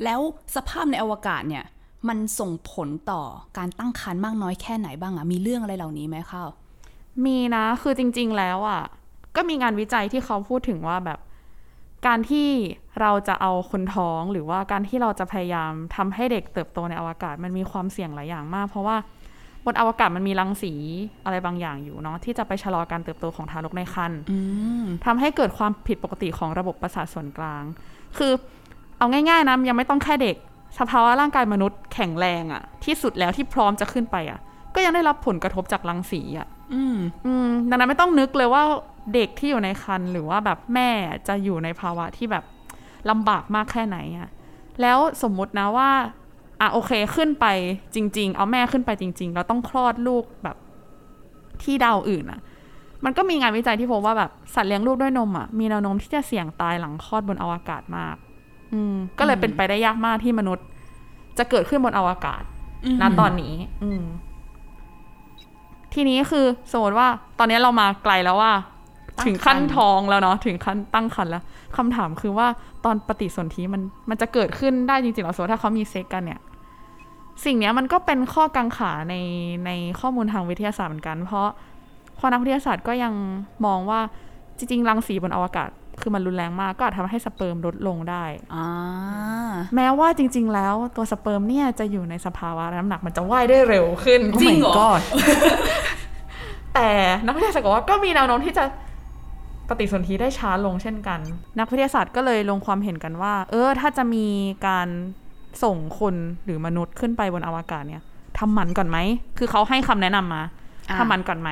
[0.03, 0.19] แล้ว
[0.55, 1.65] สภาพในอวกาศเนี่ย
[2.07, 3.21] มันส่งผลต่อ
[3.57, 6.49] การตั้งครรภ์มากน้อยแค่ไหนบ้างอะมีเรื่องอะไรเหล่านี้ไหมข้าว
[7.25, 8.81] มีนะคือจริง ๆ แล้วอะ
[9.35, 11.19] ก็มีงานวิจัยที่เขาพูดถึงว่าแบบ
[12.05, 12.47] การที่
[13.01, 18.97] เราจะเอาคนท้องหรือว่าการที่เราจะพยายามทำให้เด็กเติบโตในอวกาศมันมีความเสี่ยงหลายอย่างมาก เพราะว่า
[19.65, 20.73] บนอวกาศมันมีรังสี
[21.25, 24.37] อะไรบางอย่างอยู่เนาะที่จะไปชะลอการเติบโตของทารกในครรภ์อื
[24.83, 27.63] มทำให้เกิดความผิดปกติของระบบประสาทส่วนกลาง
[28.17, 28.31] คือ
[28.97, 30.35] เอาง่ายๆนะยังไม่ต้องแค่เด็ก
[30.79, 34.39] สภาวะร่างกายมนุษย์แข็งแรงอะที่สุดแล้วที่พร้อมจะขึ้นไปอะ
[34.75, 38.63] ก็ยังได้รับผลกระทบจากรังสีอะ อืมอืมดังนั้นไม่ต้องนึกเลยว่า
[39.13, 40.89] เด็กที่อยู่ในครรภ์หรือว่าแบบแม่
[41.27, 42.43] จะอยู่ในภาวะที่แบบ
[43.09, 44.29] ลำบากมากแค่ไหนอะ
[44.81, 45.89] แล้วสมมุตินะว่า
[46.61, 47.45] อะโอเคขึ้นไป
[47.95, 50.57] จริง ๆ เอาแม่ขึ้นไปจริง ๆ เราต้องคลอดลูกแบบ
[51.63, 52.39] ที่ดาวอื่นอะ
[53.05, 58.15] มันก็มีงานวิจัยที่พบว่าแบบสัตว์เลี้ยงลูกด้วยนมอะมีแนวโน้มที่จะเสี่ยงตายหลังคลอดบนอวกาศมาก
[58.73, 60.65] อืม ก็เลยเป็นไปได้ยากมากที่มนุษย์
[61.37, 62.43] จะเกิดขึ้นบนอวกาศ
[63.01, 63.53] ณตอนนี้
[63.83, 64.03] อืม
[65.93, 67.07] ทีนี้คือสมมติว่า
[67.39, 68.53] ตอนนี้เรามาไกลแล้วว่า
[69.17, 71.43] ตั้งถึงขั้นครรภ์ท้องแล้วเนาะถึงขั้นตั้งครรภ์แล้ว
[71.77, 72.47] คำถามคือว่า
[72.85, 76.39] ตอนปฏิสนธิมันมันจะเกิดขึ้นได้จริงๆเหรอสมมติถ้าเขามีเซ็กซ์กันเนี่ย
[77.45, 79.15] สิ่งเนี้ยมันก็เป็นข้อกังขาใน
[79.65, 81.47] ในข้อมูลทางวิทยาศาสตร์เหมือนกัน เพราะ
[82.17, 83.13] พอนักวิทยาศาสตร์ก็ยัง
[83.65, 83.99] มองว่า
[84.57, 85.69] จริงๆรังสีบนอวกาศ
[86.01, 88.23] คือมันรุนแรงมากก็อาจทำให้สเปิร์มลดลงได้
[88.55, 88.67] อ่า
[89.75, 94.89] แม้ว่าจริง ๆ แล้วตัวสเปิร์มเนี่ยจะอยู่ในสภาวะน้ำหนักมันจะว่ายได้เร็วขึ้นจริงเหรอก็
[96.75, 96.89] แต่
[97.25, 98.63] นักวิทยาศาสตร์บอกว่าก็มีแนวโน้มที่จะ
[99.69, 101.19] ปฏิสนธิได้ช้าลงเช่นกัน
[101.59, 104.25] นักวิทยาศาสตร์ก็เลยลงความเห็นกันว่า เออ ถ้าจะมี
[104.67, 104.87] การ
[105.63, 108.01] ส่งคนหรือมนุษย์ขึ้นไปบนอวกาศเนี่ย
[108.39, 108.97] ทำหมันก่อนไหม
[109.37, 110.43] คือเขาให้คำแนะนำมา
[110.89, 111.49] อ่าทำหมันก่อนไหม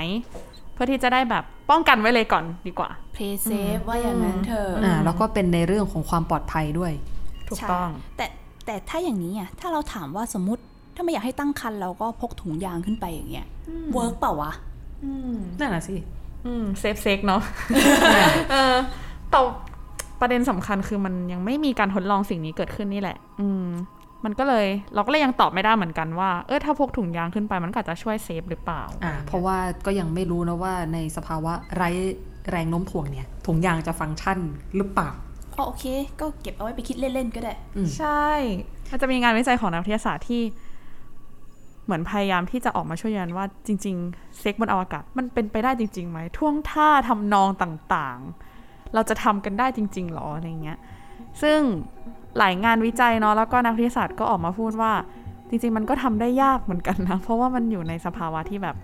[0.76, 6.92] เพื่อที่จะได้แบบป้องกันไว้เลยก่อนดีกว่าเพย์เซฟว่าอย่างนั้นเถอะอ่าแล้วก็เป็นในเรื่องของความปลอดภัยด้วย
[7.50, 8.26] ถูกต้องใช่แต่
[8.66, 10.64] แต่ถ้าอย่างนี้อะถ้าเราถามว่าสมมติ
[10.96, 13.48] ถ้าไม่อยากให้ตั้งครรภ์เราก็พกถุงยางขึ้นไปอย่างเงี้ย
[13.94, 14.52] work เปล่าวะ
[15.60, 15.96] นั่นแหะสิ
[16.46, 17.42] อืม safe sex เนาะ
[18.52, 18.76] เออ
[19.32, 19.40] แต่
[20.20, 23.66] ประเด็นสำคัญคือมันยังไม่มีการทดลองสิ่งนี้เกิดขึ้นนี่แหละ อืม
[24.26, 31.90] มันก็เลยเราก็เลยยังตอบไม่ได้เหมือนกันว่าเออถ้าพกถุงยางขึ้นไปมันก็อาจจะช่วย safe หรือเปล่าอ่าเพราะว่าก็ยังไม่รู้นะว่าในสภาวะไร้
[32.50, 34.40] แรงโน้มถ่วงเนี่ยถุงยางจะฟังก์ชัน
[34.76, 35.10] หรือเปล่า
[35.58, 35.86] อ๋อโอเค
[36.20, 37.54] ก็เก็บเอาไว้ไปคิดเล่นๆก็ได้
[37.98, 38.28] ใช่
[38.92, 40.42] มันจะมีงานวิจัยของนักวิทยาศาสตร์ที่
[41.86, 50.80] เหมือนพยายามที่จะออกมาช่วยยืนยันว่าจริง ๆ เซ็กบนอวกาศมันเป็นไปได้จริงๆไหมท่วงท่าทำนองต่างๆ เราจะทำกันได้จริงๆหรออะไรเงี้ย
[51.42, 51.60] ซึ่ง
[52.38, 54.92] หลายงานวิจัยเนาะแล้วก็นักวิทยาศาสตร์ก็ออกมาพูดว่า
[55.50, 58.76] จริงๆ มันก็ทำได้ยากเหมือนกันนะ เพราะว่ามันอยู่ในสภาวะที่แบบ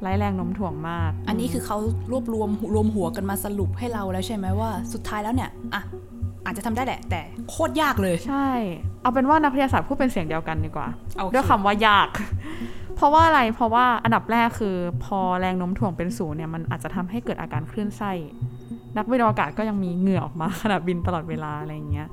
[0.00, 1.76] ไร้แรงโน้มถ่วงมาก อันนี้คือเขา
[2.12, 5.82] รวบรวมรวมหัวกันมาสรุปให้เราแล้วใช่ไหมว่าสุดท้ายแล้วเนี่ยอะ
[6.44, 7.20] อาจจะทำได้แหละ แต่
[7.50, 8.48] โคตรยากเลย ใช่
[9.02, 12.08] เอาเป็นว่านักวิทยาศาสตร์พูดเป็นเสียงเดียวกันดีกว่าโอเคด้วยคำว่ายาก
[12.96, 18.12] เพราะว่าอะไร เพราะว่าอันดับแรกคือ พอแรงโน้มถ่วงเป็นศูนย์เนี่ยมันอาจจะทำให้เกิดอาการคลื่นไส้
[18.96, 22.08] นักวิทยาศาสตร์ก็ยังมีเหงื่อออกมาขณะบินตลอดเวลาอะไรอย่างเงี้ย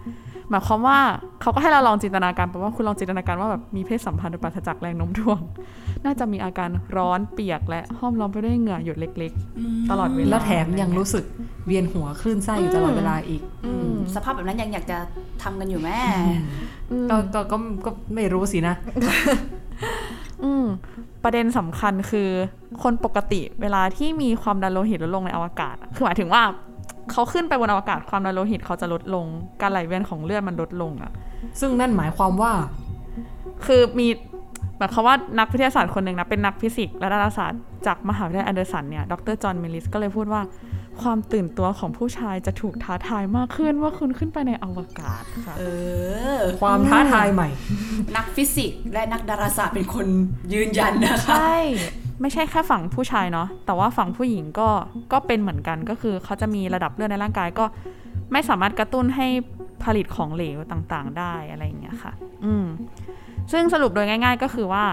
[0.50, 0.98] หมายความว่า
[1.42, 5.40] เขาก็ให้เราลองจินตนาการไปว่าคุณลองจินตนาการว่าแบบมีเพศสัมพันธ์โดยปราศจากแรงโน้มถ่วง
[6.06, 11.24] น่าจะมีอาการร้อนเปียกและห้อมล้อมไปด้วยเหงื่อหยดเล็ก ๆ ตลอดเวลาแล้วแถมยังรู้สึก
[11.66, 14.98] เวียนหัวคลื่นไส้อยู่ตลอดเวลาอีกอืมสภาพแบบนั้นยังอยากจะ
[15.44, 16.00] ทำกันอยู่แม่
[17.10, 18.76] ก็ก็ก็ก็ไม่รู้สินะ
[20.44, 20.66] อืม
[21.24, 22.30] ประเด็นสำคัญคือ
[22.84, 26.42] คนปกติเวลาที่มีความดันโลหิตลดลงในอวกาศอะคือหมายถึงว่า
[27.12, 29.26] เขาขึ้นไปบนอวกาศความดันโลหิตเขาจะลดลง
[29.62, 31.12] การไหลเวียนของเลือดมันลดลงอะ
[31.60, 32.52] ซึ่งนั่นหมายความว่า
[33.66, 34.08] คือมี
[34.78, 40.42] หมายความว่านักวิทยาศาสตร์คนหนึ่งนะเป็นนักฟิสิกส์และดาราศาสตร์จากมหาวิทยาลัยแอนเดอร์สันเนี่ยดรจอห์นมิลลิสก็เลยพูดว่า
[41.02, 45.64] ความตื่นตัวของผู้ชายจะถูกท้าทายมากขึ้นว่าคุณขึ้นไปในอวกาศค่ะเอ
[46.38, 47.50] อ ความท้าทายใหม่
[48.16, 50.08] นักฟิสิกส์และนักดาราศาสตร์เป็นคน
[50.54, 51.58] ยืนยันนะคะ ใช่
[52.22, 54.70] ไม่ใช่แค่ฝั่งผู้ชายเนาะแต่ว่าฝั่งผู้หญิงก็
[55.14, 57.66] ก็เป็นเหมือนกันก็คือเขาจะมีระดับเลือดในร่างกายก็
[58.32, 59.28] ไม่สามารถกระตุ้นให้
[59.84, 62.12] ผลิตของเหลวต่างๆ ได้อะไรอย่างเงี้ยค่ะ
[62.46, 62.66] อืม
[63.52, 64.86] ซึ่งสรุปโดยง่าย ๆ ก็คือว่า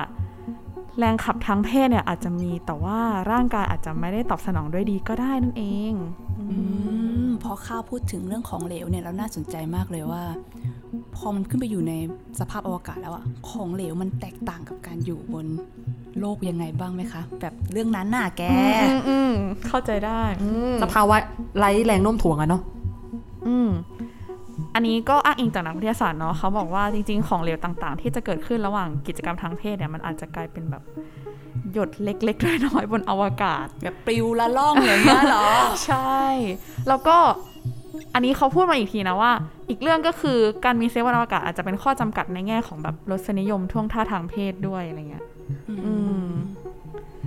[0.99, 2.99] แรงขับทางเพศเนี่ยอาจจะมีแต่ว่า
[3.31, 5.93] ร่างกายอาจจะไม่ได้ตอบสนองด้วยดีก็ได้นั่นเอง
[6.41, 6.57] อื
[7.27, 10.23] มพอข้าวพูดถึงเรื่องของเหลวเนี่ยเราน่าสนใจมากเลยว่า
[11.17, 11.93] พอมันขึ้นไปอยู่ใน
[12.41, 15.47] สภาพอวกาศแล้วอะของเหลวมันแตกต่างกับการอยู่บน
[16.21, 18.43] โลกยังไงบ้างไหมคะ แบบเรื่องนั้นน่ะแก
[18.83, 19.33] อืมอืม
[19.67, 21.17] เข้าใจได้อืมสภาวะ
[21.59, 22.63] ไร้แรงโน้มถ่วงอะเนาะ
[24.71, 30.83] อืมอันนี้ก็อ้างอิงจากนักวิทยาศาสตร์เนาะเขาบอกว่าจริง ๆ ของเหลวต่างๆ ที่จะเกิดขึ้นระหว่างกิจกรรมทางเพศเนี่ยมันอาจจะกลายเป็นแบบ
[31.73, 35.47] หยดเล็กๆน้อยๆบนอวกาศ แบบปลิวละล่องอย่างเงี้ยเหรอ
[35.87, 36.19] ใช่
[36.89, 37.17] แล้วก็
[38.15, 39.33] อันนี้เขาพูดมาอีกทีนะว่า
[39.69, 45.25] อีกเรื่องก็คือการมีเซลล์บนอวกาศอาจจะเป็นข้อจำกัดในแง่ของแบบรสนิยมท่วงท่าทางเพศด้วยอะไรเงี้ย
[45.69, 45.95] อื
[46.27, 46.29] ม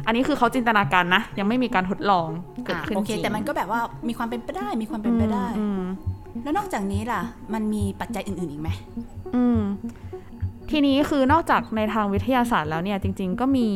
[0.06, 2.27] อันนี้คือเขาจินตนาการนะ ยังไม่มีการทดลอง
[2.65, 5.82] เกิดอะขึ้นโอเคจริงแต่มันก็แบบว่ามีความเป็นไปได้มีความเป็นไปได้อืม
[6.41, 7.22] แล้วนอกจากนี้ล่ะ
[7.54, 8.69] มันมีปัจจัยอื่น ๆ อีกไหม
[9.36, 9.60] อืม
[10.72, 13.67] ทีนี้คือนอกจากในทางวิทยาศาสตร์แล้วเนี่ย จริง ๆ ก็มี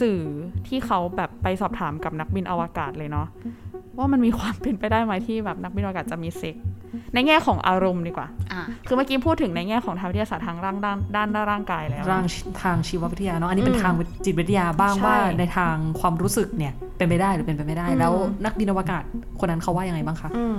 [0.00, 0.20] สื่อ
[0.68, 3.26] ที่เขาแบบไปสอบถามกับนักบินอวกาศเลยเนาะ
[3.98, 6.56] ว่ามันมีความเป็นไปได้ไหมที่แบบนักบินอวกาศจะมีเซ็กซ์
[7.14, 12.24] ในแง่ของอารมณ์ดีกว่าอะคือเมื่อกี้พูดถึงในแง่ของทางวิทยาศาสตร์ทางร่างด้านด้านร่างกายแล้วร่าง
[12.62, 18.12] ทางชีววิทยาเนาะ อันนี้เป็นอืมทางจิตวิทยาบ้างใช่ว่าในทางความรู้สึกเนี่ยเป็นไปได้หรือเป็นไปไม่ได้อืมแล้ว
[18.44, 19.02] นักบินอวกาศ
[19.40, 20.56] คนนั้นเขาว่ายังไงบ้างคะอืม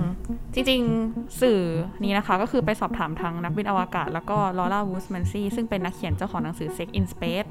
[0.53, 1.59] จริงๆสื่อ
[2.03, 7.49] นี้นะคะก็คือไปสอบถามทางนักบินอวกาศ แล้วก็ลอร่าวูดแมนซีซึ่งเป็นนักเขียนเจ้าของหนังสือ Sex in Space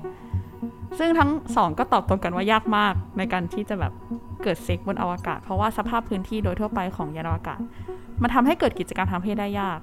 [0.98, 3.92] ซึ่งทั้งสองก็ตอบตรงกันว่ายากมากในการที่จะแบบ
[4.42, 7.60] เกิดเซ็กบนอวกาศ เพราะว่าสภาพพื้นที่โดยทั่วไปของยานอวกาศ
[8.22, 9.78] มันทำให้เกิดกิจกรรมทางเพศได้ยาก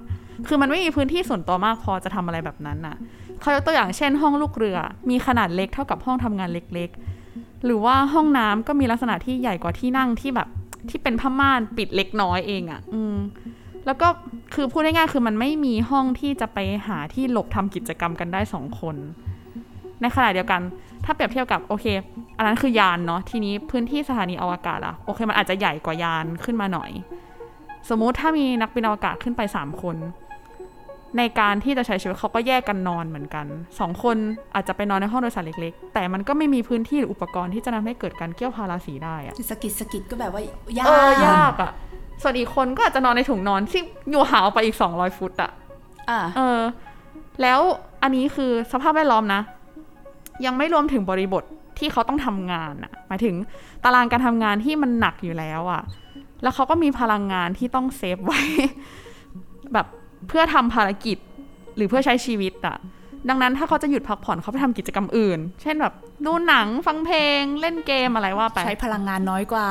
[0.48, 2.96] คือมันไม่มีพื้นที่ส่วนตัวมากพอจะทำอะไรแบบนั้นน่ะ
[3.40, 4.78] เขายกตัวอย่างเช่น ห้องลูกเรือ
[5.10, 10.48] มีขนาดเล็กเท่ากับห้องทำงานเล็กๆ หรือว่าห้องน้ำก็มีลักษณะที่ใหญ่กว่าที่นั่งที่แบบ
[10.90, 13.16] ที่เป็นผ้าม่านปิดเล็กน้อยเองอะ่ะ อืม
[13.86, 14.08] แล้วก็
[14.54, 18.96] คือพูดง่ายๆคือมันไม่มีห้องที่จะไปหาที่หลบทำกิจกรรมกันได้สองคน
[20.00, 20.60] ในขณะเดียวกัน
[21.04, 21.86] ถ้าเปรียบเทียบกับโอเค
[22.36, 26.90] อันนั้นคือยานเนาะทีนี้พื้นที่สถานีอวกาศอะโอเคมันอาจจะใหญ่กว่ายานขึ้นมาหน่อย
[27.88, 29.96] สมมุติถ้ามีนักบินอวกาศขึ้นไปสามคน
[31.18, 33.46] ในการที่จะใช้ชีวิตเขาก็แยกกันนอนเหมือนกัน
[33.78, 34.16] สองคน
[34.54, 40.42] อาจจะไปนอนในห้องโดยสารเล็กๆ แต่มันก็ไม่มีพื้นที่หรืออุปกรณ์ที่จะทำให้เกิดการเกี่ยวพาราสีได้อะสกิดสกิดก็แบบว่า
[40.78, 40.90] ยาเอ
[41.22, 41.70] อยากอะ
[42.22, 45.50] ส่วนอีกคนก็อาจจะนอนในถุงนอนที่อยู่ห่างออกไปอีก 200 ฟุตอะ
[46.10, 46.60] อะเออ
[47.42, 47.60] แล้ว
[48.02, 49.42] อันนี้คือสภาพแวดล้อมนะ
[50.44, 51.44] ยังไม่รวมถึงบริบท
[51.78, 53.34] ที่เขาต้องทำงานอะหมายถึง
[53.84, 55.82] ตารางการทำงานที่มันหนักอยู่แล้วอะ
[56.42, 58.40] แล้วเขาก็มีพลังงานที่ต้องเซฟไว้
[59.72, 59.86] แบบ
[60.28, 61.18] เพื่อทำภารกิจ
[61.76, 62.76] หรือเพื่อใช้ชีวิตอะ
[63.28, 65.94] ดังนั้นถ้าเขาจะหยุดพักผ่อนเขาไปทำกิจกรรมอื่น เช่นแบบ
[66.26, 69.68] ดูหนังฟังเพลง เล่นเกมอะไรว่าไปใช้พลังงานน้อยกว่า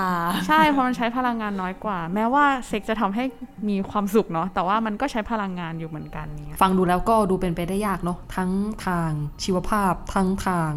[0.47, 3.23] ใช่เพราะมันใช้พลังงานน้อยกว่า แม้ว่าเซ็กจะทำให้
[3.69, 8.51] มีความสุขเนาะแต่ว่ามันก็ใช้พลังงานอยู่เหมือนกันเนี่ยฟังดูแล้วก็ดูเป็นไปได้ยากเนาะทั้ง
[8.85, 9.09] ทาง
[9.43, 10.71] ชีวภาพ ทั้งทาง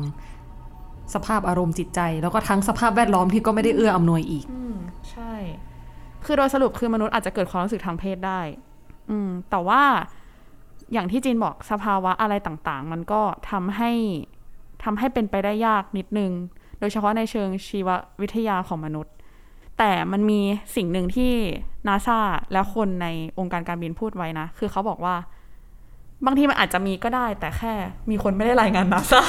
[1.14, 4.76] สภาพอารมณ์จิตใจ แล้วก็ทั้งสภาพแวดล้อมที่ก็ไม่ได้เอื้ออำนวยอีกอืม
[5.10, 5.34] ใช่
[6.24, 8.40] คือโดยสรุปคือมนุษย์อาจจะเกิดความรู้สึกทางเพศได้
[9.10, 9.82] อืมแต่ว่า
[10.92, 13.92] อย่างที่จีนบอกสภาวะอะไรต่างๆ มันก็ทำให้
[14.84, 16.32] ทำให้เป็นไปได้ยากนิดนึง
[16.80, 17.88] โดยเฉพาะในเชิงชีว
[18.20, 19.14] วิทยาของมนุษย์
[19.78, 20.40] แต่มันมี
[20.76, 21.32] สิ่งหนึ่งที่
[21.88, 22.18] นาซา
[22.52, 23.06] และคนใน
[23.38, 25.14] องค์การการบินพูดไว้นะ คือเขาบอกว่า
[26.26, 27.72] บางทีมันอาจจะมีก็ได้ แต่แค่
[28.10, 29.22] มีคนไม่ได้รายงานนาซา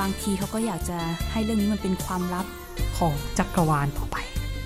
[0.00, 0.98] บางทีเขาก็อยากจะ
[1.32, 2.46] ให้เรื่องนี้มันเป็นความลับ
[2.98, 4.16] ของจักรวาลต่อไป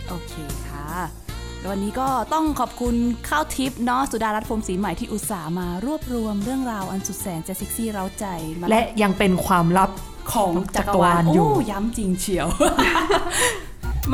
[0.09, 0.33] โอเค
[0.67, 0.85] ค่ะ
[1.20, 1.20] แล้
[1.67, 2.95] ววันนี้ก็ต้องขอบคุณ
[3.29, 8.25] ข้าวทิพย์เนาะสุดารัตน์พรหมศรีใหม่ที่อุตส่าห์มารวบรวมเรื่องราวอันสุดแสนจะเซ็กซี่เร้าใจ
[8.61, 9.91] มาและยังเป็นความลับ
[10.33, 12.49] ของจักรวาลอยู่โอ้ย้ำจริงเชียว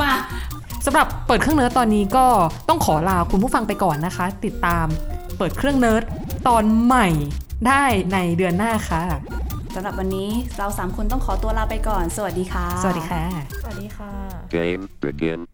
[0.01, 0.11] มา
[0.85, 2.25] สำหรับเปิดเครื่องเนิร์ดตอนนี้ก็
[2.69, 4.85] ต้องขอลาคุณผู้ฟังไปก่อนนะคะ ติดตาม
[5.37, 6.03] เปิดเครื่องเนิร์ด
[6.47, 7.07] ตอนใหม่
[7.67, 7.83] ได้
[8.13, 9.03] ในเดือนหน้าค่ะ
[9.75, 13.23] สำหรับวันนี้เราสามคนต้องขอตัวลาไปก่อน สวัสดีค่ะ สวัสดีค่ะ
[13.61, 14.11] สวัสดีค่ะ
[14.55, 15.46] Game begin.